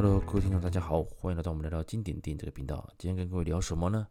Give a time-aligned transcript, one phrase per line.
[0.00, 2.88] Hello，各位听众，大家好，欢迎来到我们聊聊经典电影这个频道。
[2.96, 4.06] 今天跟各位聊什么呢？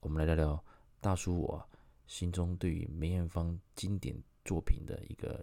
[0.00, 0.62] 我们来聊聊
[1.00, 1.66] 大叔我
[2.06, 4.14] 心中对于梅艳芳经典
[4.44, 5.42] 作品的一个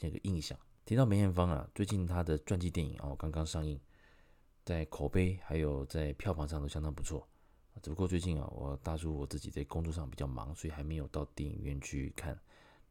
[0.00, 0.58] 那个印象。
[0.84, 3.80] 提到梅艳芳啊，最近她的传记电影哦刚刚上映，
[4.64, 7.28] 在口碑还有在票房上都相当不错。
[7.80, 12.36] 只不过最近啊，我大叔我自己在工作上比较忙，所以还没有到电影院去看。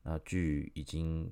[0.02, 1.30] 那据已经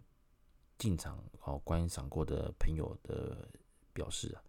[0.78, 3.50] 进场哦观赏过的朋友的
[3.94, 4.44] 表示啊，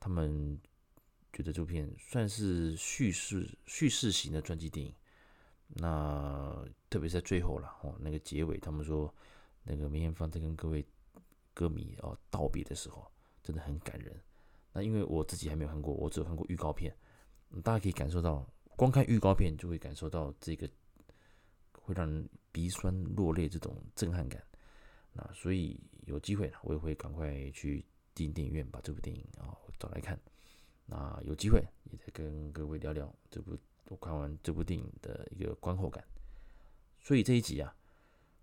[0.00, 0.58] 他们
[1.32, 4.92] 觉得这部片算是叙事叙事型的传记电影。
[5.68, 9.14] 那特别是在最后了哦，那个结尾，他们说
[9.62, 10.84] 那个梅艳芳在跟各位
[11.54, 13.06] 歌迷哦道别的时候，
[13.40, 14.20] 真的很感人。
[14.72, 16.92] 那因为我自己还没有看过，我只有看过预告片。
[17.62, 18.44] 大家可以感受到，
[18.76, 20.68] 光看预告片就会感受到这个
[21.72, 24.42] 会让人鼻酸落泪这种震撼感。
[25.12, 30.16] 那所以有机会呢，我也会赶快去进电影院把这部电影啊找来看。
[30.86, 33.56] 那有机会也再跟各位聊聊这部
[33.88, 36.04] 我看完这部电影的一个观后感。
[37.00, 37.74] 所以这一集啊，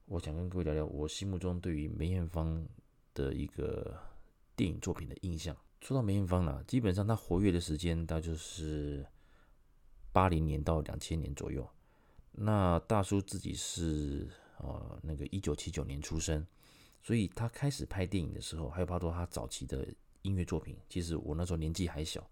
[0.06, 2.68] 我想跟各位聊聊我心目中对于梅艳芳
[3.14, 3.98] 的一个
[4.56, 5.56] 电影作品的印象。
[5.82, 9.06] 说到梅艳芳呢，基本上她活跃的时间大概就是
[10.12, 11.70] 八零年到两千年左右。
[12.32, 16.46] 那大叔自己是呃那个一九七九年出生，
[17.02, 19.88] 所以他开始拍电影的时候，还有包括他早期的
[20.28, 22.30] 音乐作品，其实我那时候年纪还小，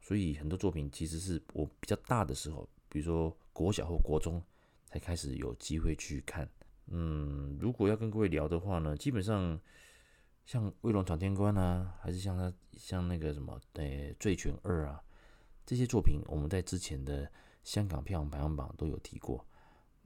[0.00, 4.42] 所以很多作品其实是我比较大的时候，比如说国小或国中
[4.84, 6.48] 才开始有机会去看。
[6.88, 9.58] 嗯，如果要跟各位聊的话呢，基本上。
[10.46, 13.82] 像《威龙闯天关》啊，还是像他像那个什么，呃，
[14.20, 15.02] 《醉拳二》啊，
[15.66, 17.28] 这些作品，我们在之前的
[17.64, 19.44] 香港票房排行榜都有提过。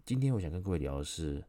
[0.07, 1.45] 今天我想跟各位聊的是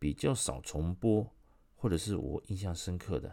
[0.00, 1.32] 比较少重播，
[1.76, 3.32] 或者是我印象深刻的，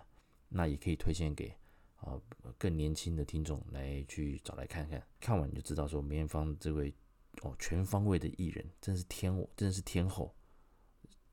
[0.56, 1.54] 那也可以推荐给
[1.98, 2.20] 啊
[2.58, 5.06] 更年轻的听众来去找来看看。
[5.20, 6.94] 看完你就知道，说梅艳芳这位
[7.42, 10.34] 哦全方位的艺人，真是天，真的是天后，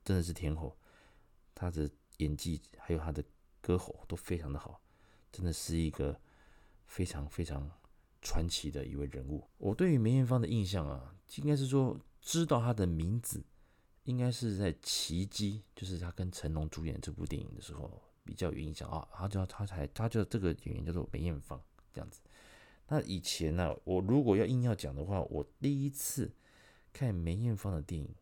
[0.04, 0.76] 真的是天后。
[1.54, 1.88] 她的
[2.18, 3.24] 演技还有她的。
[3.64, 4.82] 歌喉都非常的好，
[5.30, 6.20] 真的是一个
[6.84, 7.70] 非常非常
[8.20, 9.48] 传奇的一位人物。
[9.56, 13.46] 我对于梅艳芳的印象啊，应该是说知道她的名字，
[14.02, 19.06] 应该是在《奇迹》，就是她跟成龙主演这部电影的时候比较有印象啊。
[19.12, 21.60] 他叫他才，他叫这个演员叫做梅艳芳
[21.92, 22.20] 这样子。
[22.88, 26.30] 那以前呢、我如果要硬要讲的话，我第一次
[26.92, 28.14] 看梅艳芳的电影，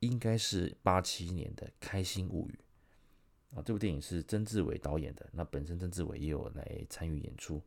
[0.00, 2.58] 应该是八七年的《开心物语》。
[3.56, 5.28] 啊，这部电影是曾志伟导演的。
[5.32, 7.60] 那本身曾志伟也有来参与演出，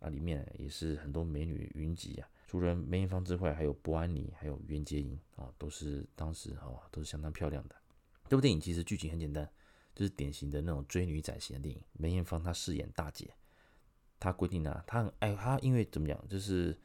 [0.00, 2.28] 啊，里面也是很多美女云集啊。
[2.46, 7.76] 除了梅艳芳之外，还有柏安妮，还有袁洁莹啊，都是当时啊都是相当漂亮的。
[8.28, 9.48] 这部电影其实剧情很简单，
[9.94, 11.82] 就是典型的那种追女仔型的电影。
[11.92, 13.34] 梅艳芳她饰演大姐，
[14.18, 16.78] 她规定啊，她很爱她，因为怎么讲，就是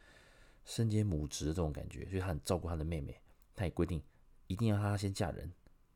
[0.66, 3.20] 身兼母职这种感觉，所以她很照顾她的妹妹。
[3.56, 4.02] 她也规定
[4.48, 5.52] 一定要她先嫁人。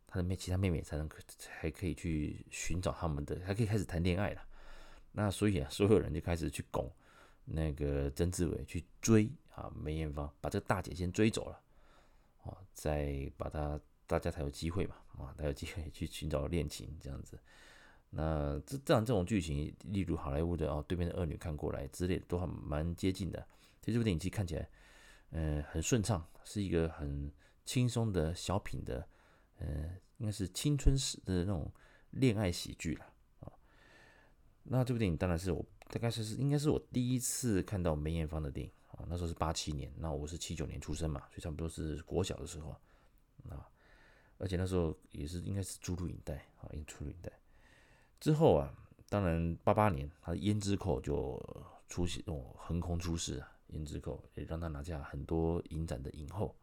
[0.07, 4.41] 她的妹，其他妹妹才能才可以去寻找他们的，还可以开始谈恋爱了。
[5.11, 6.91] 那所以啊，所有人就开始去拱
[7.45, 11.61] 那个曾志伟去追啊梅艳芳，把这个大姐先追走了，
[12.43, 17.39] 啊，再把她大家才有机会嘛，啊，他有机会去寻找恋情这样子。
[18.11, 23.39] 那这这样这种剧情，例如好莱坞的哦，对面的恶女看过来之类的，都还蛮接近的。
[23.81, 24.67] 其实这部电影其实看起来，
[25.29, 27.31] 嗯、很顺畅，是一个很
[27.65, 29.07] 轻松的小品的。
[29.59, 31.71] 嗯，应该是青春时的那种
[32.11, 33.05] 恋爱喜剧了
[33.41, 33.51] 啊。
[34.63, 39.05] 那这部电影当然是我大概是是应该是我第一次看到梅艳芳的电影啊。
[39.07, 42.71] 那时候是八七年，那我是七九年出生嘛，所以差不多是国小的时候
[43.49, 43.69] 啊。
[44.39, 47.31] 而且那时候也是应该是租录影带啊，租录影带。
[48.19, 48.73] 之后啊，
[49.07, 51.39] 当然八八年他的《胭脂扣》就
[51.87, 56.55] 出现哦，横空出世啊，《胭脂扣》也让他拿下很多影展的影后，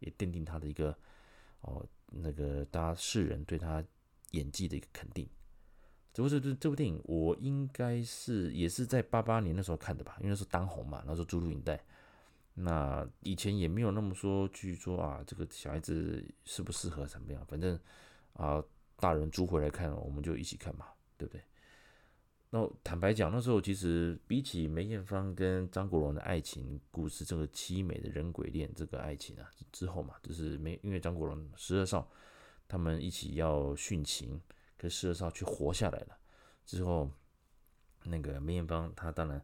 [0.00, 0.94] 也奠定他的一个
[1.62, 1.86] 哦。
[2.14, 3.82] 那个大家世人对他
[4.32, 5.26] 演技的一个肯定，
[6.12, 11.82] 这部这这这部电影我应该是也是在八八年那时候看的吧，因为那时候当红嘛，那时候租录影带，
[12.54, 17.78] 那以前也没有那么说据说啊，这个小孩子适不适合怎么样，反正
[18.34, 18.62] 啊
[18.96, 21.42] 大人租回来看，我们就一起看嘛，对不对？
[22.50, 32.06] 那坦白讲，那时候其实比起梅艳芳跟张国荣的爱情故事，这个凄美的人鬼恋这个爱情啊，之后嘛，就是没因为张国荣十二少
[32.68, 34.38] 他们一起要殉情，
[34.76, 36.18] 可十二少却活下来了。
[36.66, 37.10] 之后
[38.04, 39.42] 那个梅艳芳，她当然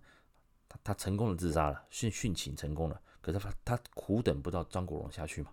[0.69, 5.53] 他他成功的自杀了，殉殉情成功了，可是他他苦等不到张国荣下去嘛，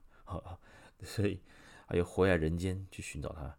[1.04, 1.42] 所以
[1.88, 3.58] 还有回来人间去寻找他，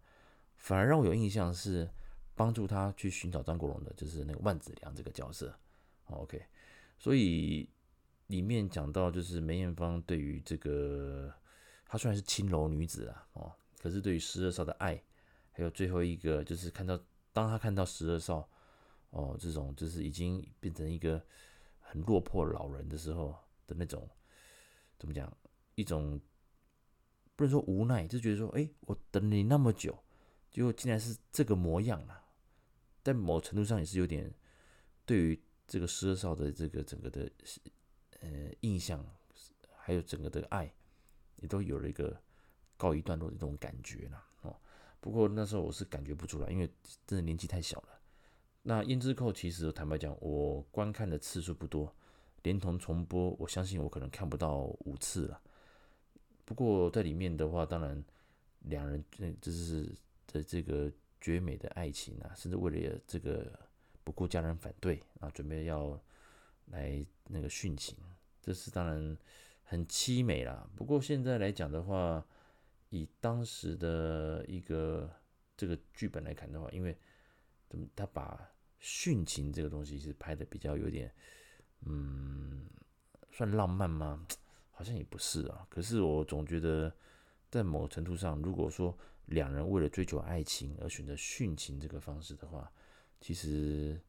[0.56, 1.90] 反而让我有印象是。
[2.38, 5.58] 帮助他去寻找张国荣的，就是那个万梓良这个角色。
[6.08, 6.38] OK，
[6.98, 7.66] 所以
[8.26, 11.32] 里面讲到就是梅艳芳对于这个，
[11.86, 15.02] 她虽然是青楼女子啊，哦，可是对于十二少的爱，
[15.50, 17.00] 还有最后一个就是看到，
[17.32, 18.46] 当她看到十二少，
[19.16, 21.24] 哦，这种就是已经变成一个
[21.80, 23.34] 很落魄老人的时候
[23.66, 24.08] 的那种，
[24.98, 25.34] 怎么讲？
[25.74, 26.20] 一种
[27.34, 29.98] 不能说无奈，就觉得说，哎，我等你那么久，
[30.50, 32.24] 结果竟然是这个模样了。
[33.02, 34.32] 在某程度上也是有点
[35.04, 35.42] 对于。
[35.68, 37.28] 这个十二少的这个整个的
[38.20, 39.04] 呃印象，
[39.76, 40.72] 还有整个的爱，
[41.38, 42.16] 也都有了一个
[42.76, 44.56] 告一段落的这种感觉了哦。
[45.00, 46.72] 不过那时候我是感觉不出来，因为
[47.04, 47.95] 真的年纪太小了。
[48.68, 51.94] 那《胭脂扣》其实坦白讲，我观看的次数不多，
[52.42, 55.40] 连同重播，我相信我可能看不到五次了。
[56.44, 58.04] 不过在里面的话，当然
[58.60, 59.94] 两人这这是
[60.26, 60.90] 的这个
[61.20, 63.58] 绝美的爱情啊，甚至为了这个。
[64.06, 66.00] 不顾家人反对啊，准备要
[66.66, 67.96] 来那个殉情，
[68.40, 69.18] 这是当然
[69.64, 70.64] 很凄美啦。
[70.76, 72.24] 不过现在来讲的话，
[72.90, 75.10] 以当时的一个
[75.56, 76.96] 这个剧本来看的话，因为
[77.68, 78.48] 怎么他把
[78.80, 81.12] 殉情这个东西是拍的比较有点，
[81.86, 82.66] 嗯，
[83.30, 84.26] 算浪漫吗？
[84.70, 85.66] 好像也不是啊。
[85.70, 86.94] 可是我总觉得，
[87.50, 88.96] 在某程度上，如果说
[89.26, 92.70] 两人为了追求爱情而选择殉情这个方式的话，
[93.20, 94.00] 其实，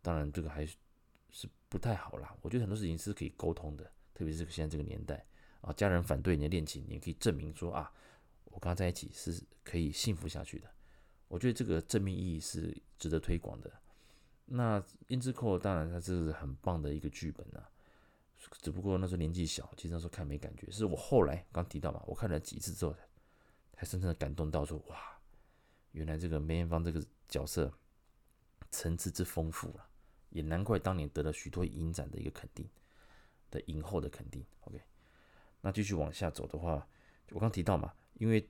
[0.00, 2.34] 当然这个还是不太好啦。
[2.40, 3.84] 我觉得很多事情是可以沟通的，
[4.14, 5.26] 特别是现在这个年代
[5.60, 7.92] 啊，家人反对你的恋情，你可以证明说啊，
[8.44, 10.70] 我跟他在一起是可以幸福下去的。
[11.30, 13.70] 我觉得这个正面意义是值得推广的。
[14.46, 17.70] 那《胭脂扣》当然它是很棒的一个剧本啊，
[18.60, 20.68] 只不过那时候年纪小，其实那时候看没感觉。
[20.70, 22.94] 是我后来刚提到嘛，我看了几次之后，
[23.74, 25.18] 才深深的感动到说哇，
[25.92, 27.72] 原来这个梅艳芳这个角色。
[28.72, 29.84] 层次之丰富了，
[30.28, 32.64] 也难怪当年得了许多影展的一个肯定
[33.50, 34.46] 的影后的肯定。
[34.60, 34.80] OK，
[35.60, 36.86] 那继续往下走的话，
[37.30, 38.48] 我刚提到嘛，因为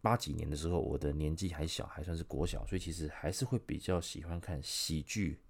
[0.00, 5.40] 八几年的时候我的年纪还小，还算是国小，所以其实还是会比较喜欢看喜剧，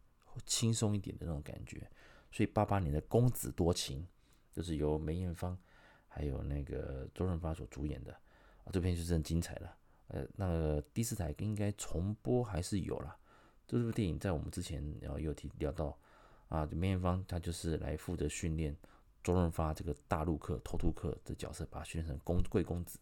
[0.47, 1.89] 轻松一点的那种感觉。
[2.33, 4.00] 所以八八年的《公子多情》
[4.56, 5.56] 就是由梅艳芳
[6.06, 8.12] 还有那个周润发所主演的
[8.65, 9.77] 啊，这片就是很精彩了。
[10.09, 13.17] 呃，那个第四台应该重播还是有了。
[13.67, 15.99] 这部电影在我们之前然后有提聊到
[16.49, 18.75] 啊，梅艳芳她就是来负责训练
[19.23, 22.99] 周润发这个大陆客偷渡客的角色，把他训练成公贵公子。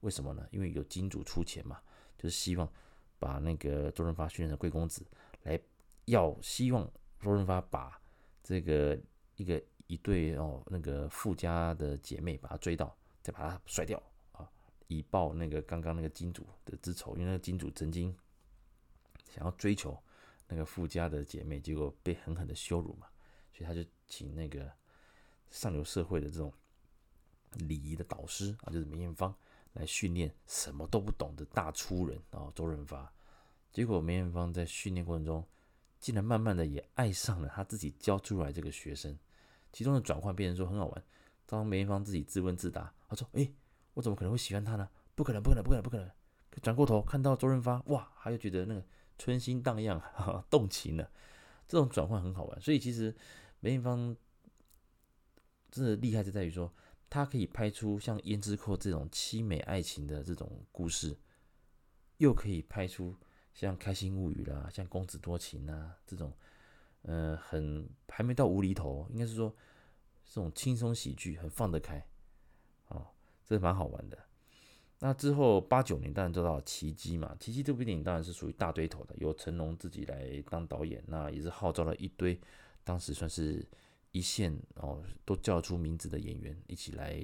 [0.00, 0.46] 为什么呢？
[0.50, 1.80] 因为有金主出钱嘛，
[2.16, 2.70] 就是希望
[3.18, 5.06] 把那个周润发训练成贵公子，
[5.42, 5.60] 来
[6.04, 6.84] 要希望
[7.20, 8.00] 周润发把
[8.42, 8.98] 这个
[9.36, 14.02] 一个一对哦那个富家的姐妹把他追到，再把他甩掉
[14.32, 14.48] 啊，
[14.86, 18.16] 以报那个刚刚那个金主的之仇，因为那个金主曾经。
[19.30, 19.96] 想要追求
[20.48, 23.06] 那个富家的姐妹，结果被狠狠的羞辱嘛，
[23.52, 24.72] 所以他就请那个
[25.50, 26.50] 上流社会的这种
[27.52, 29.32] 礼仪的导师啊，就是梅艳芳
[29.78, 33.10] 来训练什么都不懂的大粗人啊，周润发。
[33.72, 35.46] 结果梅艳芳在训练过程中，
[35.98, 39.18] 竟然慢慢的也爱上了他自己教出来这个学生，
[39.72, 41.04] 其中的转换变成说很好玩。
[41.46, 43.54] 当梅艳芳自己自问自答，他说：“诶，
[43.94, 44.88] 我怎么可能会喜欢他呢？
[45.14, 46.10] 不可能，不可能，不可能，不可能。”
[46.60, 48.84] 转过头看到周润发，哇，他又觉得那个。
[49.20, 51.10] 春心荡漾，哈哈动情了，
[51.66, 52.60] 这种转换很好玩。
[52.60, 53.12] 所以其实
[53.58, 54.16] 梅艳芳
[55.72, 56.72] 真的厉害，就在于说，
[57.10, 61.16] 他可以拍出像《胭脂扣》这种凄美爱情的这种故事，
[62.18, 63.14] 又可以拍出
[63.54, 66.32] 像《开心物语》啦、像《公子多情》啊这种，
[67.02, 69.54] 呃，很还没到无厘头，应该是说
[70.26, 72.06] 这种轻松喜剧，很放得开，
[72.88, 73.06] 啊，
[73.44, 74.18] 这蛮好玩的。
[75.00, 82.38] 那之后八九年当然做到《奇迹》嘛，《奇迹》这部电影当然是属于大堆头的，由成龙自己来当导演，那也是号召了一堆
[82.82, 83.64] 当时算是
[84.12, 87.20] 一线哦，都叫出名字的演员一起来，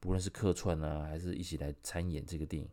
[0.00, 2.68] 不论是客串啊，还是一起来参演这个电影，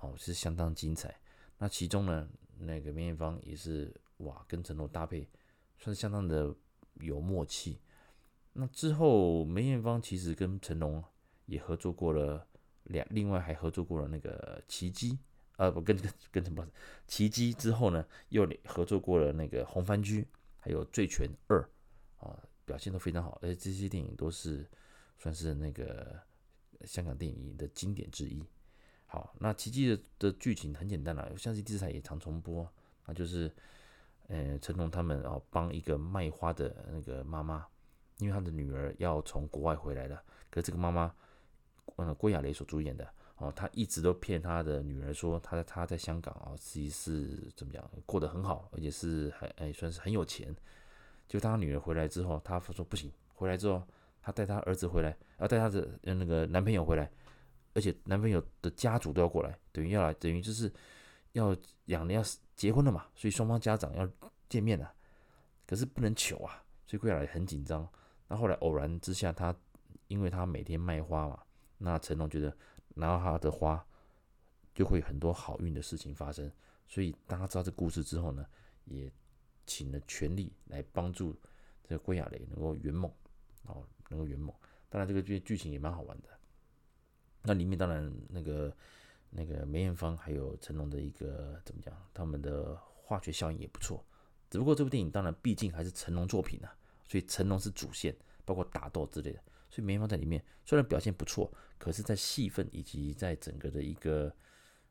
[0.00, 1.18] 哦，是相当精彩。
[1.58, 2.28] 那其中呢，
[2.58, 5.28] 那个梅艳芳也是哇，跟成龙搭配
[5.78, 6.54] 算是相当的
[6.94, 7.80] 有默契。
[8.52, 11.02] 那之后梅艳芳其实跟成龙
[11.46, 12.46] 也合作过了。
[12.88, 15.10] 两另外还合作过了那个《奇迹》，
[15.56, 16.64] 呃，不跟跟跟什么
[17.08, 20.22] 《奇迹》之后呢，又合作过了那个《红番区》，
[20.60, 21.68] 还有《醉拳二》，
[22.24, 24.68] 啊，表现都非常好，而且这些电影都是
[25.16, 26.20] 算是那个
[26.84, 28.44] 香港电影的经典之一。
[29.06, 32.70] 好，那《奇迹》的的剧情很简单了，相信电视台也常重播，
[33.06, 33.50] 那就是，
[34.26, 37.66] 呃，成龙他们哦帮一个卖花的那个妈妈，
[38.18, 41.14] 因为他的女儿要从国外回来了，可这个妈妈。
[41.98, 50.54] 嗯，郭亚蕾所主演的哦，他一直都骗他的女儿说她在他在香港啊，其实是怎么讲过得很好，而且是还哎算是很有钱。
[51.28, 53.82] 就他女儿回来之后，他说不行，回来之后
[54.22, 57.10] 他带他儿子回来，要带他的那个男朋友回来，
[57.74, 60.72] 而且男朋友的家族都要过来，等于要来，等于就是
[61.32, 61.56] 要
[61.86, 62.22] 两人要
[62.54, 64.08] 结婚了嘛，所以双方家长要
[64.48, 64.92] 见面了，
[65.66, 67.88] 可是不能求啊，所以归来很紧张。
[68.28, 69.54] 那后来偶然之下，他
[70.08, 71.42] 因为他每天卖花嘛，
[71.78, 72.56] 那成龙觉得。
[72.98, 73.86] 拿到他的花，
[74.74, 76.50] 就会很多好运的事情发生。
[76.88, 78.46] 所以当他知道这故事之后呢，
[78.86, 79.12] 也
[79.66, 81.34] 请了全力来帮助
[81.82, 83.10] 这个归亚雷能够圆梦，
[83.64, 84.54] 哦，能够圆梦。
[84.88, 86.28] 当然，这个剧剧情也蛮好玩的。
[87.42, 88.74] 那里面当然那个
[89.30, 94.04] 那个梅艳芳还有成龙的一个怎么讲，他们的化学效应也不错。
[94.48, 96.74] 只不过这部电影当然毕竟还是成龙作品啊，
[97.08, 99.42] 所以成龙是主线，包括打斗之类的。
[99.68, 104.32] 所以梅艳芳在里面虽然表现不错，可是，在戏份以及在整个的一个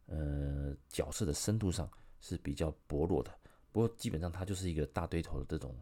[0.07, 1.89] 呃角色的深度上
[2.19, 3.31] 是比较薄弱的。
[3.75, 5.75] 不过基本上它就是一个大堆头的这种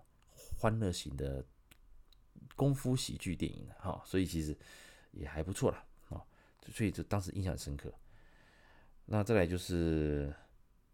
[0.58, 1.46] 欢乐型的
[2.56, 4.58] 功夫喜剧电影哈，所以其实
[5.12, 5.86] 也还不错啦。
[6.10, 6.18] 啊。
[6.72, 7.94] 所以就当时印象深刻。
[9.06, 10.34] 那再来就是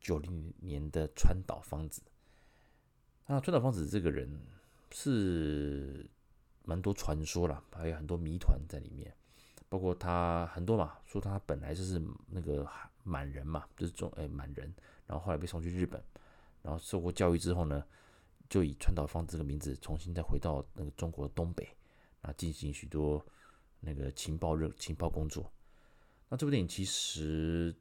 [0.02, 2.02] 九零年的川岛芳子。
[3.28, 4.38] 那川岛芳子这个人
[4.92, 6.06] 是。
[6.66, 9.12] 蛮多传说了，还有很多谜团在里面，
[9.70, 12.70] 包括他很多嘛，说他本来就是那个
[13.04, 14.72] 满人嘛，就是中哎满人，
[15.08, 16.00] 然后后来被送去日本，
[16.62, 17.84] 然后受过教育之后呢，
[18.50, 21.68] 就以川岛芳子这个名字重新再回到那个中国东北，
[22.22, 23.26] 啊，进行许多
[23.80, 25.52] 那个情报热情报工作。
[26.28, 27.76] 那这部电影其实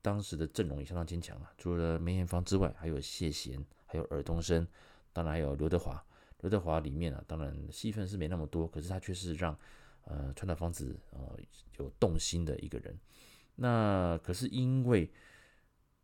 [0.00, 4.66] 当时的阵容也相当坚强啊，除了梅艳芳之外，还有谢贤，还有尔冬升，
[5.12, 6.02] 当然还有刘德华。
[6.40, 9.58] 刘德华里面啊，当然戏份是没那么多，可是他却是让
[10.04, 11.36] 呃川岛芳子呃
[11.78, 12.96] 有动心的一个人。
[13.56, 15.10] 那可是因为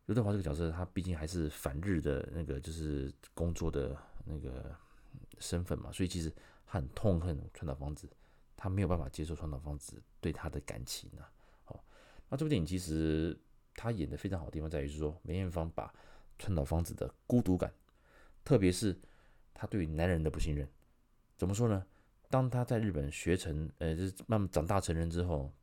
[0.05, 4.75] 刘德华这个角色，他毕竟还是反日的那个就是工作的那个
[5.39, 6.31] 身份嘛，所以其实
[6.65, 8.09] 他很痛恨川岛芳子，
[8.55, 11.31] 他没有办法接受川岛芳子对他的感情啊。
[11.63, 11.83] 好，
[12.29, 13.37] 那这部电影其实
[13.75, 15.93] 他演的非常好的地方在于是说，梅艳芳把
[16.37, 17.73] 川岛芳子的孤独感，
[18.43, 18.99] 特别是。
[19.55, 20.67] 他对男人的不信任，
[21.37, 21.85] 怎么说呢？
[22.27, 25.53] 当他在日本学成，呃，就是慢慢长大成人之后，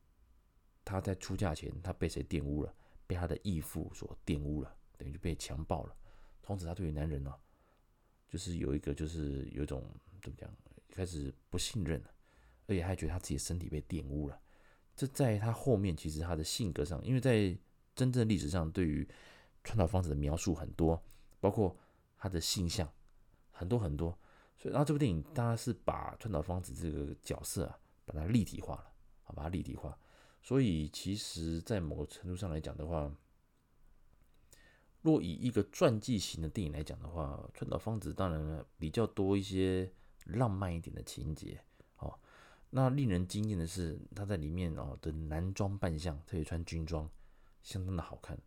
[0.84, 2.72] 他在出嫁前，他被谁玷污了？
[3.10, 5.96] 被他的义父所玷污了，等于就被强暴了。
[6.44, 7.34] 从此，他对于男人呢、
[8.28, 9.82] 就是有一个，就是有一种
[10.22, 10.48] 怎么讲，
[10.90, 12.10] 开始不信任了，
[12.68, 14.40] 而且还觉得他自己的身体被玷污了。
[14.94, 17.58] 这在他后面，其实他的性格上，因为在
[17.96, 19.08] 真正历史上，对于
[19.64, 21.02] 川岛芳子的描述很多，
[21.40, 21.76] 包括
[22.16, 22.88] 他的性向。
[23.50, 24.16] 很多很多，
[24.56, 28.92] 所以然后这部电影当然是把川岛芳子这个角色啊，把它立体化了，
[29.24, 29.98] 好，把它立体化。
[30.42, 33.14] 所以其实，在某个程度上来讲的话，
[35.02, 39.92] 若以一个传记型的电影来讲的话，川岛芳子当然比较多一些
[40.24, 41.62] 浪漫一点的情节。
[41.98, 42.18] 哦，
[42.70, 47.08] 那令人惊艳的是，他在里面哦的男装扮相，特别穿军装，
[47.62, 48.38] 相当的好看。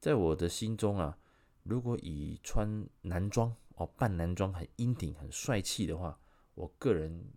[0.00, 1.18] 在我的心中啊，
[1.62, 6.18] 如果以穿男装，哦，扮男装很英挺、很帅气的话，
[6.54, 7.32] 我个人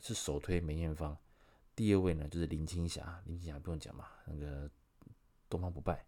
[0.00, 1.16] 是首推梅艳芳。
[1.76, 3.22] 第二位呢，就是林青霞。
[3.26, 4.70] 林青霞不用讲嘛，那个
[5.48, 6.06] 东方不败，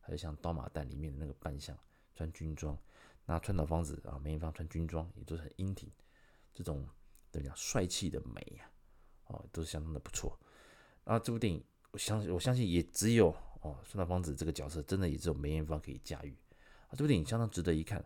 [0.00, 1.76] 还有像《刀马旦》里面的那个扮相，
[2.14, 2.76] 穿军装。
[3.24, 5.90] 那川岛芳子啊，梅艳芳穿军装也都是很英挺，
[6.52, 6.86] 这种
[7.30, 8.70] 怎么讲帅气的美呀，
[9.26, 10.38] 哦，都是相当的不错。
[11.04, 13.30] 那这部电影，我相信我相信也只有
[13.62, 16.36] 哦，川岛芳子这个角色，真的也只有梅艳芳可以驾驭。
[16.88, 18.04] 啊，这部电影相当值得一看。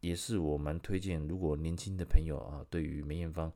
[0.00, 3.50] 也是我蛮推荐，如果年轻的朋友啊，对于梅艳芳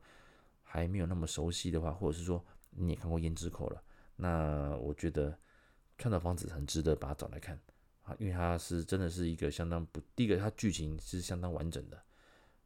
[0.63, 3.83] 还没有那么熟悉的话，或者是说你也看过《胭脂扣》了，
[4.15, 5.37] 那我觉得
[5.97, 7.59] 川岛芳子很值得把它找来看
[8.03, 12.01] 啊，因为它是真的是一个相当不，第一个它剧情是相当完整的，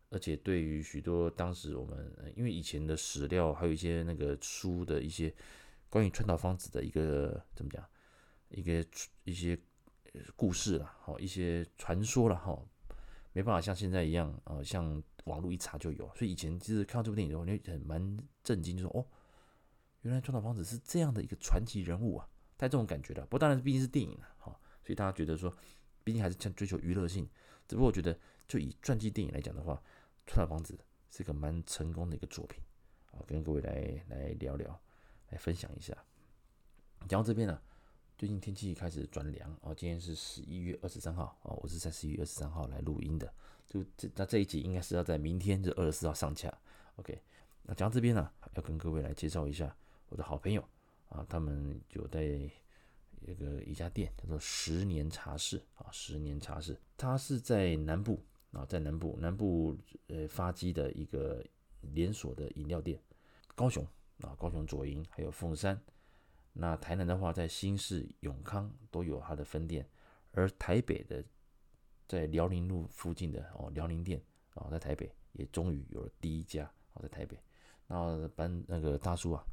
[0.09, 5.33] 而且对于许多当时我们因为以前的史料还有一些那个书的一些
[5.89, 7.83] 关于川岛芳子的一个怎么讲，
[8.49, 8.85] 一个
[9.23, 9.57] 一些
[10.35, 12.57] 故事了，好一些传说了哈。
[13.33, 16.09] 没办法像现在一样，呃，像网络一查就有。
[16.15, 19.05] 所以以前其实看到这部电影之后，你会很蛮震惊，就说哦，
[20.05, 23.23] 原来川岛芳子是这样的一个传奇人物啊，带这种感觉的。
[23.23, 25.51] 不过当然毕竟是电影了，哈，所以大家觉得说，
[26.03, 27.27] 毕竟还是想追求娱乐性。
[27.67, 28.15] 只不过我觉得，
[28.47, 29.81] 就以传记电影来讲的话，
[30.27, 32.61] 川岛芳子是个蛮成功的一个作品，
[33.13, 34.79] 啊，跟各位来来聊聊，
[35.29, 35.91] 来分享一下。
[37.07, 37.59] 讲到这边呢。
[38.17, 43.29] 最近天气开始转凉哦，今天是十一月二十三号哦，我是在十一月二十三号来录音的，
[43.67, 46.57] 就这那这一集应该是要在明天就二十四号上架。
[46.95, 47.21] OK，
[47.63, 49.75] 那讲到这边呢，要跟各位来介绍一下
[50.15, 50.63] 我的好朋友
[51.09, 61.45] 啊，他们就在一个一家店叫做十年茶室啊，十年茶室，它是在南部啊，在南部南部呃发迹的一个
[61.81, 62.97] 连锁的饮料店，
[63.55, 63.85] 高雄
[64.21, 65.77] 啊，高雄左营还有凤山，
[66.53, 69.85] 那台南的话在新市永康都有它的分店，
[70.31, 71.21] 而台北的
[72.07, 77.37] 在辽宁路附近的哦辽宁店啊，在台北也终于有了第一家啊，在台北。
[77.87, 79.45] 那班那个大叔啊，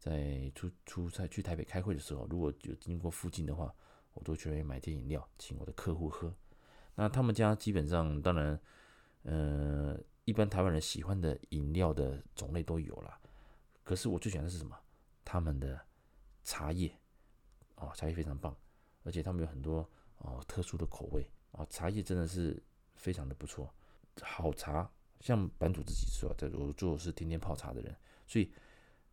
[0.00, 3.72] 在出出差去台北开会的时候，如果有经过附近的话，
[4.14, 6.34] 我都去买点饮料，请我的客户喝。
[6.94, 8.58] 那他们家基本上，当然，
[9.24, 13.20] 呃，一般台湾人喜欢的饮料的种类都有啦。
[13.84, 14.74] 可是我最喜欢的是什么？
[15.22, 15.78] 他们的
[16.42, 16.90] 茶叶，
[17.76, 18.56] 哦，茶叶非常棒，
[19.04, 19.88] 而且他们有很多
[20.18, 22.60] 哦特殊的口味啊，茶叶真的是
[22.96, 23.72] 非常的不错，
[24.22, 24.90] 好茶。
[25.20, 27.94] 像版主自己说，在我做是天天泡茶的人，
[28.26, 28.50] 所以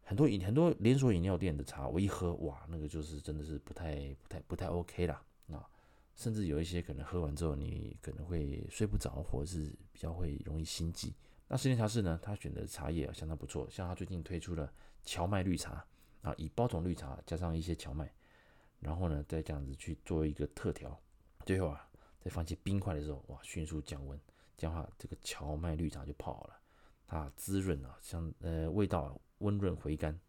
[0.07, 5.21] 很多饮很多连锁饮料店的茶，我一喝哇，那个就是真的是不太不太不太 OK 啦。
[5.51, 5.67] 啊，
[6.15, 11.13] 甚至有一些可能喝完之后你可能会睡不着，或者是比较会容易心悸。
[11.49, 14.71] 那十年茶室呢，他选的茶叶相当不错，像他最近推出了
[15.03, 15.85] 荞麦绿茶
[16.21, 18.09] 啊，以包种绿茶加上一些荞麦，
[18.79, 20.97] 然后呢再这样子去做一个特调，
[21.45, 21.85] 最后啊
[22.21, 24.17] 再放一些冰块的时候，哇，迅速降温。
[24.55, 26.57] 这样话，这个荞麦绿茶就泡好了，
[27.07, 30.19] 它滋润啊，像呃味道温润回甘。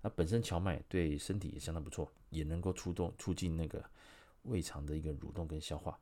[0.00, 3.84] 那本身荞麦对身体也相当不错，也能够促动促进那个
[4.42, 5.98] 胃肠的一个蠕动跟消化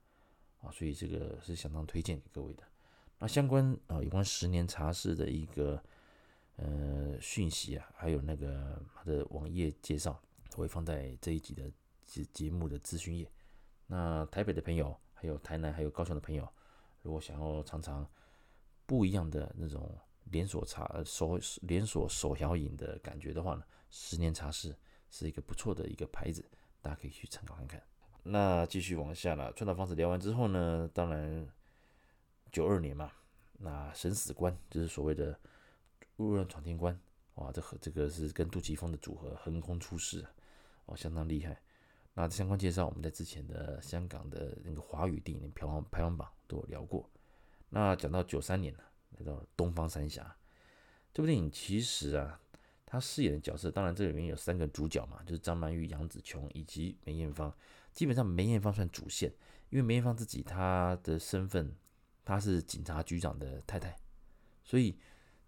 [0.60, 2.62] 啊，所以这个是相当推荐给各位的。
[3.18, 5.82] 那相关啊有关十年茶室的一个
[6.56, 10.20] 呃讯息啊，还有那个它的网页介绍，
[10.56, 11.72] 我会放在这一集的
[12.04, 13.30] 节节目的资讯页。
[13.86, 16.46] 那台北的朋友，还有台南，还有高雄的朋友。
[17.00, 18.06] 如果想要尝尝
[18.84, 19.98] 不一样的那种
[20.30, 24.76] 连锁茶手连锁手摇饮的感觉的话呢，十年茶室
[25.10, 26.44] 是一个不错的一个牌子，
[26.80, 27.82] 大家可以去参考看看。
[28.22, 31.48] 那继续往下了，川岛芳子聊完之后呢，当然
[32.50, 33.12] 九二年嘛，
[33.58, 35.38] 那审死官就是所谓的
[36.16, 36.98] 误认闯天关，
[37.36, 40.26] 哇，这和这个是跟杜琪峰的组合横空出世，
[40.86, 41.60] 哦，相当厉害。
[42.14, 47.08] 那相关介绍，我们在之前的香港的那个华语电影排行排行榜都有聊过。
[47.68, 48.84] 那讲到九三年了，
[49.18, 50.36] 来到东方三侠
[51.12, 52.40] 这部电影，其实啊，
[52.84, 57.52] 他饰演的角色，当然这里面有三个主角嘛，就是张曼玉、杨紫琼以及梅艳芳。
[57.92, 59.32] 基本上梅艳芳算主线，
[59.70, 61.74] 因为梅艳芳自己她的身份，
[62.24, 63.96] 她是警察局长的太太，
[64.62, 64.98] 所以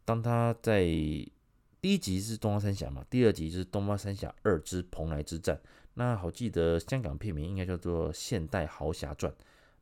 [0.06, 5.60] 当她在第一集是东方三侠嘛，第二集就是东方三侠二之蓬莱之战。
[5.92, 9.30] 那好记得香港片名应该叫做《现代豪侠传》，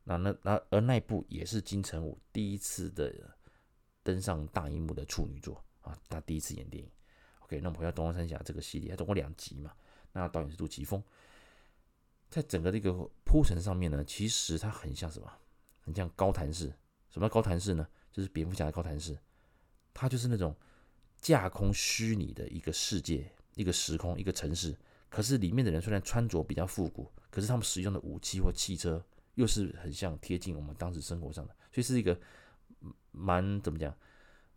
[0.03, 3.35] 那那那而那部也是金城武第一次的
[4.07, 6.89] 登上大荧幕的处女作啊，他第一次演电影。
[7.39, 9.73] OK，那我们回到《东方三侠》这个系列，它总共两集嘛，
[10.13, 11.03] 那导演是杜琪峰，
[12.29, 12.93] 在整个这个
[13.25, 15.29] 铺陈上面呢，其实它很像什么？
[15.81, 16.73] 很像高谭市。
[17.09, 17.85] 什么叫高谭市呢？
[18.13, 19.17] 就是蝙蝠侠的高谭市，
[19.93, 20.55] 它就是那种
[21.19, 24.73] 架空虚拟的一个世界、一个时空、一个城市。
[25.09, 29.03] 可是里面的人虽然穿着比较复古，可是他们使用的武器或汽车
[29.35, 32.19] 又是很像贴近我们当时生活上的，所以是一个
[33.11, 33.95] 蛮怎么讲，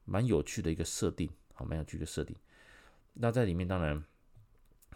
[0.04, 2.37] 蛮有趣的一个设定，好，蛮有趣的设定。
[3.14, 4.02] 那在里面当然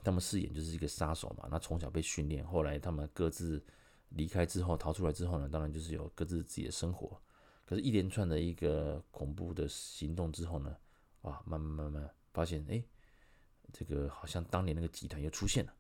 [0.03, 3.63] 他们饰演就是一个杀手嘛，那从小被训练，后来他们各自
[4.11, 7.21] 离开之后逃出来之后呢，当然就是有各自自己的生活。
[7.65, 10.77] 可是，一连串的一个恐怖的行动之后呢，
[11.23, 12.83] 哇，慢慢慢慢发现，哎。
[13.73, 15.75] 这个好像当年那个集团又出现了，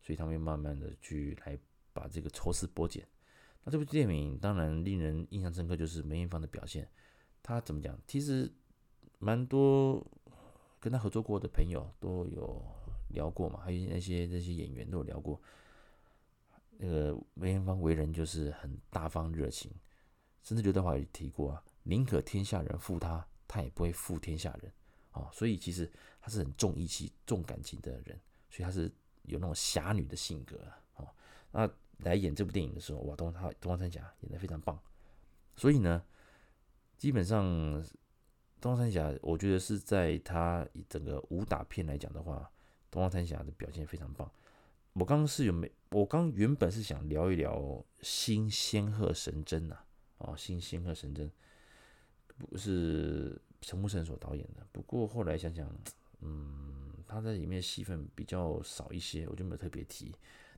[0.00, 1.58] 所以他们又慢慢的去来
[1.92, 3.04] 把这个抽丝剥茧。
[3.64, 6.88] 那这部电影当然令人印象深刻，就是梅艳芳的表现。
[7.42, 7.98] 她怎么讲？
[8.06, 8.50] 其实
[9.18, 10.04] 蛮多
[10.78, 12.62] 跟她合作过的朋友都有
[13.08, 15.40] 聊过嘛，还有那些那些演员都有聊过。
[16.78, 19.70] 那个梅艳芳为人就是很大方热情，
[20.42, 24.72] 甚至刘德华也提过啊，宁可天下人负他，他也不会负天下人。
[25.12, 28.18] 哦，所以其实他是很重义气、重感情的人，
[28.48, 28.90] 所以他是
[29.24, 30.56] 有那种侠女的性格
[30.94, 31.06] 哦，
[31.50, 31.70] 那
[32.02, 34.78] 来演这部电影的时候，哇，东方东方三侠演得非常棒。
[35.56, 36.04] 所以呢，
[36.96, 37.44] 基本上
[38.60, 42.50] 东方三侠，我觉得是在他整个武打片来讲的话，
[42.90, 44.30] 东方三侠的表现非常棒。
[44.94, 45.70] 我刚刚是有没？
[45.90, 47.56] 我刚原本是想聊一聊
[48.00, 49.78] 《新仙鹤神针》呐，
[50.18, 51.28] 哦，《新仙鹤神针》
[52.36, 53.40] 不是。
[53.62, 55.70] 陈木胜所导演的，不过后来想想，
[56.22, 60.10] 嗯，他在里面戏份比较少一些，我就没有特别提。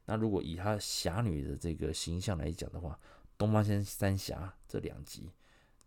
[0.04, 2.98] 那如果以他侠女的这个形象来讲的话，
[3.38, 5.30] 《东方三侠》这两集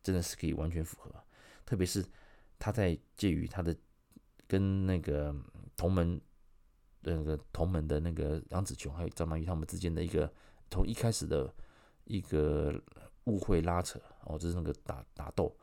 [0.02, 1.14] 真的是可以完全符合，
[1.66, 2.06] 特别是
[2.58, 3.76] 他在介于他的
[4.48, 5.36] 跟那个
[5.76, 6.20] 同门
[7.02, 10.32] 那个同门的那个杨紫琼还有张曼玉他们之间的一个
[10.70, 11.54] 从一开始的
[12.06, 12.82] 一个
[13.26, 15.56] 误会拉扯哦，就是那个打打斗，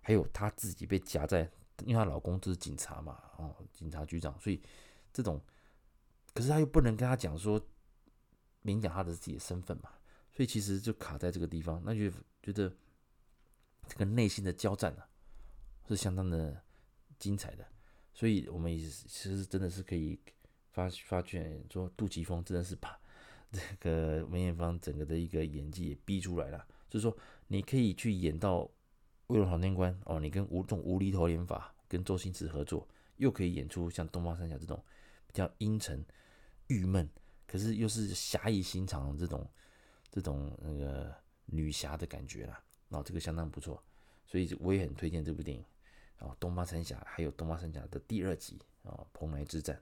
[0.00, 1.50] 还有她自己被夹在，
[1.84, 4.60] 因为她老公就是警察嘛，哦，警察局长，所以
[5.12, 5.40] 这种，
[6.34, 7.60] 可是她又不能跟他讲说
[8.62, 9.90] 明讲他的自己的身份嘛，
[10.32, 12.10] 所以其实就卡在这个地方，那就
[12.42, 12.72] 觉得
[13.86, 15.08] 这个内心的交战啊
[15.88, 16.62] 是相当的
[17.18, 17.66] 精彩的，
[18.12, 20.18] 所以我们也其实真的是可以
[20.70, 22.98] 发发觉说杜琪峰真的是把。
[23.52, 27.18] 这个梅艳芳整个的一个演技也逼出来了，就是说
[27.48, 28.60] 你可以去演到
[29.26, 34.80] 《威龙闯天关》哦，你跟无这种无厘头演法跟周星驰合作，又可以演出像《东方三侠》这种
[35.26, 36.06] 比较阴沉、
[36.68, 37.10] 郁闷，
[37.50, 39.44] 可是又是侠义心肠这种
[40.08, 41.12] 这种那个
[41.46, 43.82] 女侠的感觉啦，哦，这个相当不错，
[44.24, 45.64] 所以我也很推荐这部电影
[46.20, 49.76] 哦，《东方三侠》还有《东方三侠》的第二集啊，《蓬莱之战》。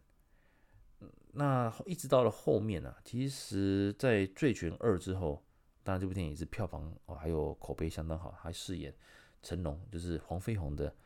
[1.30, 5.44] 那一直到了后面呢、啊，其实，在《醉拳二》之后，
[5.82, 8.96] 当然这部电影也是票房哦，还有口碑相当好，还饰演
[9.42, 10.96] 成龙，就是黄飞鸿的，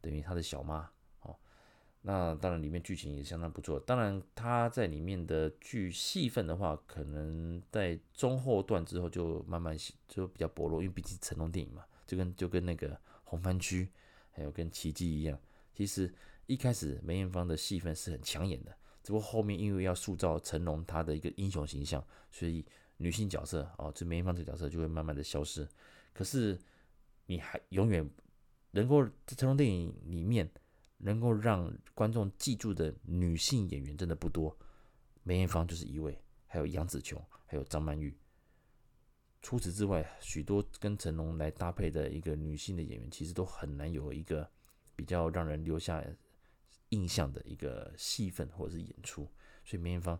[0.00, 0.88] 等于他的小妈。
[2.04, 3.78] 那当然里面剧情也相当不错。
[3.78, 9.76] 当然他在里面的剧戏份的话，可能在中后段之后就慢慢
[10.08, 13.88] 就比较薄弱，因为毕竟成龙电影嘛，就跟就跟那个红番区
[14.32, 15.38] 还有跟奇迹一样，
[15.72, 16.12] 其实
[16.46, 18.76] 一开始梅艳芳的戏份是很抢眼的。
[19.02, 22.64] 只不过后面因为要塑造成龙他的一个英雄形象，所以
[22.96, 25.68] 女性角色哦，这梅艳芳这个角色就会慢慢的消失。
[26.12, 26.58] 可是
[27.26, 28.08] 你还永远
[28.72, 30.48] 能够在成龙电影里面
[31.04, 34.56] 能够让观众记住的女性演员真的不多，
[35.24, 38.16] 梅艳芳就是一位，还有杨紫琼，还有张曼玉。
[39.42, 44.48] 除此之外，许多跟成龙来搭配的一个女性的演员，其实都很难有一个
[44.94, 46.04] 比较让人留下
[46.90, 49.28] 印象的一个戏份或者是演出，
[49.64, 50.16] 所以梅艳芳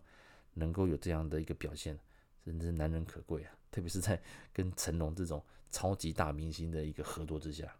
[0.53, 1.97] 能够有这样的一个表现，
[2.45, 3.55] 真是难能可贵啊！
[3.71, 5.41] 特别是在跟成龙这种
[5.71, 7.73] 超级大明星的一个合作之下。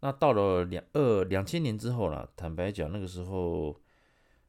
[0.00, 2.28] 那到了两二两千年之后呢？
[2.36, 3.80] 坦白讲，那个时候，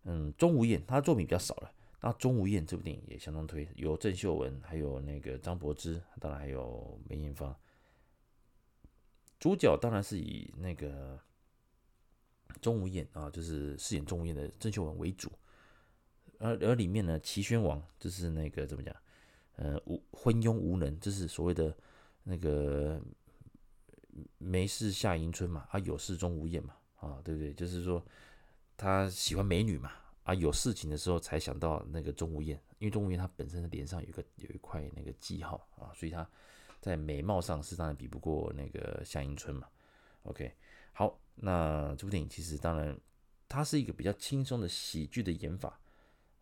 [0.03, 1.71] 嗯，钟无艳他的作品比较少了。
[2.01, 7.55] 那钟无艳这部电影也相当推，有郑秀文，还有那个张柏芝，当然还有梅艳芳。
[9.39, 11.19] 主角当然是以那个。
[12.59, 15.31] 钟无艳啊，就是饰演钟无艳的郑秀文为主，
[16.37, 18.93] 而而里面呢，齐宣王就是那个怎么讲，
[19.55, 21.75] 呃，无昏庸无能，就是所谓的
[22.23, 23.01] 那个
[24.37, 27.53] 没事夏迎春嘛，啊有事钟无艳嘛，啊对不对？
[27.53, 28.03] 就是说
[28.77, 29.91] 他喜欢美女嘛，
[30.23, 36.27] 啊有事情的时候才想到那个钟无艳，因为钟无艳她本身的脸上有个有一块那个记号啊，所以她
[36.79, 39.67] 在美貌上是当然比不过那个夏迎春嘛。
[40.23, 40.53] OK，
[40.93, 41.17] 好。
[41.43, 42.95] 那这部电影其实当然，
[43.47, 45.79] 它是一个比较轻松的喜剧的演法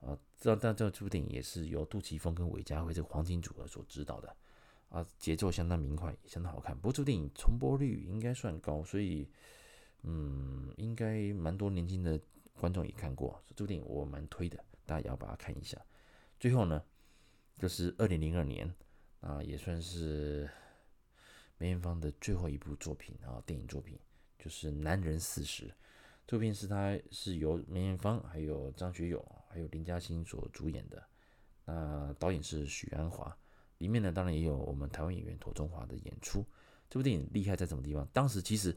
[0.02, 0.18] 啊。
[0.38, 4.36] 这但这这部电影也是由杜琪峰跟韦家辉这个黄金组合所指导的
[4.89, 6.75] 啊，节奏相当明快，相当好看。
[6.75, 9.28] 不过这部电影重播率应该算高，所以
[10.04, 12.19] 嗯，应该蛮多年轻的
[12.54, 13.41] 观众也看过。
[13.56, 15.80] 这部电影我蛮推的，大家也要把它看一下。
[16.39, 16.84] 最后呢，
[17.58, 18.73] 就是二零零二年
[19.21, 20.49] 啊，也算是
[21.58, 23.99] 梅艳芳的最后一部作品啊，电影作品。
[24.39, 25.65] 就是男人四十，
[26.25, 31.06] 这部片是他是由梅艳芳、还有张学友、还有林嘉欣所主演的。
[31.65, 33.38] 那导演是许鞍华，
[33.80, 36.46] 里面呢当然也有我们台湾演员庹中华的演出。
[36.89, 38.08] 这部电影厉害在什么地方？
[38.13, 38.74] 当时其实，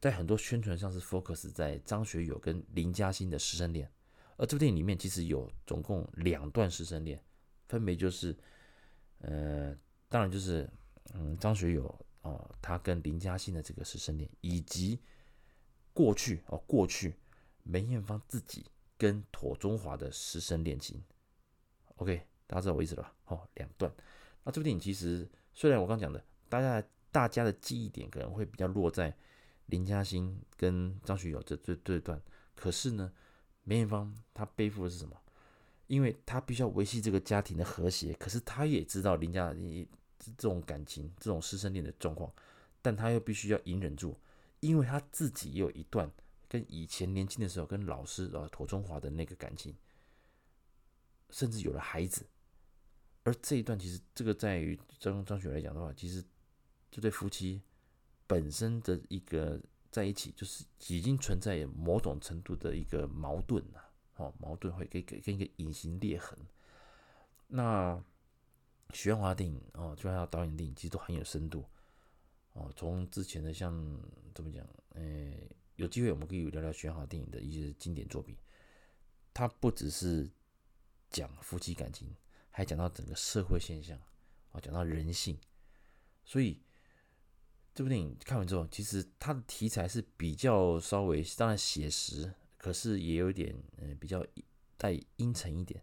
[0.00, 3.90] 在很多宣传上是 focus 在张学友跟林嘉欣的师生恋，
[4.36, 7.22] 而这部电影里面其实有总共两段师生恋，
[7.66, 8.34] 分别就是，
[9.18, 9.76] 呃，
[10.08, 10.70] 当然就是
[11.12, 12.06] 嗯张学友。
[12.22, 15.00] 哦，他跟林嘉欣的这个师生恋，以及
[15.94, 17.14] 过去哦，过去
[17.62, 18.66] 梅艳芳自己
[18.98, 21.00] 跟庹中华的师生恋情
[21.94, 23.14] ，OK，大家知道我意思了吧？
[23.28, 23.92] 哦，两段。
[24.44, 29.16] 那这部电影其实虽然我刚讲的，大家大家的记忆点可能会比较落在
[29.66, 32.20] 林嘉欣跟张学友这这这段，
[32.54, 33.12] 可是呢，
[33.64, 35.16] 梅艳芳她背负的是什么？
[35.86, 39.88] 因为她必须要维系这个家庭的和谐，可是她也知道林嘉欣。
[40.36, 42.30] 这种感情，这种师生恋的状况，
[42.82, 44.18] 但她又必须要隐忍住，
[44.58, 46.10] 因为她自己也有一段
[46.48, 49.76] 跟以前年轻的时候跟老师呃庹宗华的那个感情，
[51.30, 52.26] 甚至有了孩子。
[53.28, 56.24] 而这一段其实这个在于张张学来讲的话，其实
[56.90, 57.60] 这对夫妻
[58.26, 59.60] 本身的一个
[59.90, 63.80] 在一起，就是已经存在某种程度的一个矛盾呐，
[64.16, 66.38] 哦，矛盾会给给跟一个隐形裂痕。
[67.48, 68.02] 那。
[68.94, 71.62] 许鞍华电影哦，就像导演电影，其实都很有深度
[72.54, 72.72] 哦。
[72.74, 73.70] 从之前的像
[74.34, 78.34] 怎么讲，诶，有机会我们可以聊聊许鞍华电影的一些经典作品，
[79.34, 80.26] 他不只是
[81.10, 82.08] 讲夫妻感情，
[82.58, 83.96] 还讲到整个社会现象
[84.50, 85.38] 啊，讲到人性。
[86.24, 86.60] 所以
[87.72, 94.26] 这部电影看完之后，其实它的题材是比较稍微当然写实，可是也有点嗯比较
[94.76, 95.80] 带阴沉一点，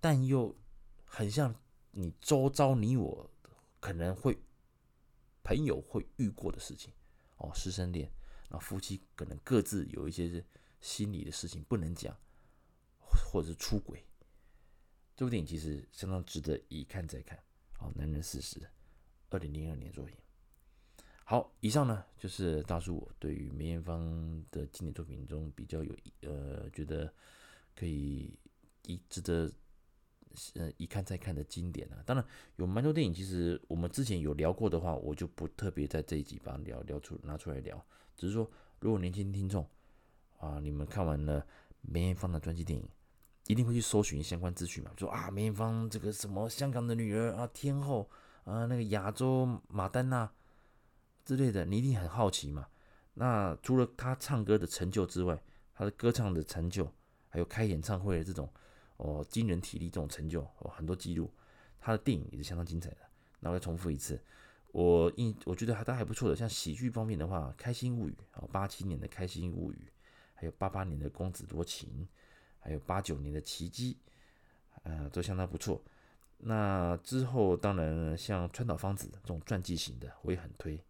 [0.00, 0.56] 但又
[1.04, 1.52] 很像
[1.90, 3.28] 你周遭你我
[3.80, 4.38] 可能会
[5.42, 6.92] 朋友会遇过的事情
[7.38, 8.08] 哦，师生恋，
[8.48, 10.44] 然后夫妻可能各自有一些
[10.80, 12.16] 心理的事情不能讲。
[13.30, 14.02] 或者是出轨，
[15.22, 17.38] 这部电影其实相当值得一看再看。
[17.78, 18.60] 好，男人四十，
[19.30, 20.16] 二零零二年作品。
[21.22, 27.14] 好，以上呢就是大叔我对于梅艳芳的经典作品中比较有呃觉得
[27.76, 28.36] 可以
[28.86, 29.48] 一值得
[30.54, 32.02] 呃一看再看的经典啊。
[32.04, 37.80] 当然有蛮多电影，其实我们之前有聊过的话，我就不特别在这一集把它聊聊出拿出来聊。
[38.16, 39.64] 只是说，如果年轻听众
[40.40, 41.46] 啊，你们看完了
[41.80, 42.84] 梅艳芳的专辑电影。
[43.48, 44.90] 一定会去搜寻相关资讯嘛？
[44.96, 48.08] 说啊，梅艳芳这个什么香港的女儿啊，天后
[48.44, 50.30] 啊，那个亚洲马丹娜
[51.24, 52.66] 之类的，你一定很好奇嘛。
[53.14, 55.42] 那除了她唱歌的成就之外，
[55.74, 56.88] 她的歌唱的成就，
[57.28, 58.48] 还有开演唱会的这种
[58.96, 61.30] 哦惊人体力这种成就哦，很多记录。
[61.80, 62.98] 她的电影也是相当精彩的。
[63.40, 64.22] 那我再重复一次，
[64.68, 66.36] 我印我觉得还都还不错的。
[66.36, 69.74] 像喜剧方面的话，《开心物语》哦，八七年的《开心物语》，
[70.34, 71.88] 还有八八年的《公子多情》。
[72.64, 73.98] 还有八九年的奇迹，
[74.84, 75.82] 呃，都相当不错。
[76.38, 80.80] 那之后，当然像川岛芳子这种传记型的，我也很推。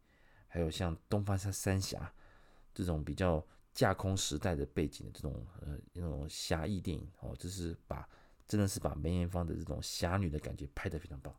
[0.48, 2.12] 还有像东方三三侠
[2.74, 8.06] 这种比较架空时代的背景的这种呃那种侠义电影哦，就是把
[8.46, 11.34] 真的是把梅艳芳的这种侠女的感觉拍得非常棒。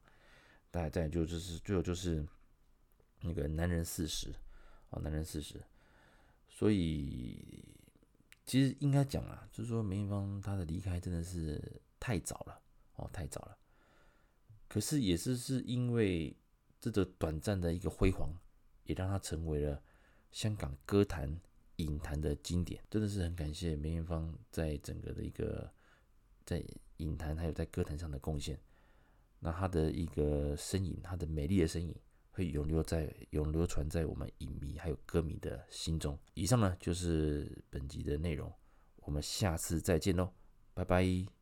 [0.71, 2.25] 大再就就是最后就是
[3.21, 4.33] 那个男人四十
[4.89, 5.61] 哦，男人四十，
[6.49, 7.71] 所以。
[8.45, 12.60] 其实应该讲啊，就是说梅艳芳她的离开真的是太早了
[12.95, 13.58] 哦，太早了。
[14.67, 16.36] 可是也是是因为
[16.79, 18.29] 这个短暂的一个辉煌，
[18.84, 19.82] 也让她成为了
[20.32, 21.39] 香港歌坛、
[21.77, 22.84] 影坛的经典。
[22.89, 25.71] 真的是很感谢梅艳芳在整个的一个
[26.45, 26.63] 在
[26.97, 28.60] 影坛还有在歌坛上的贡献。
[29.39, 31.95] 那她的一个身影，她的美丽的身影。
[32.33, 36.19] 会永留在永流传在我们影迷还有歌迷的心中。
[36.33, 38.51] 以上呢就是本集的内容，
[38.97, 40.29] 我们下次再见喽，
[40.73, 41.33] 拜拜。